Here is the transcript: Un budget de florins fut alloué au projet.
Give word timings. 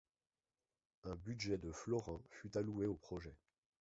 Un 1.03 1.15
budget 1.15 1.59
de 1.59 1.71
florins 1.71 2.23
fut 2.31 2.57
alloué 2.57 2.87
au 2.87 2.95
projet. 2.95 3.35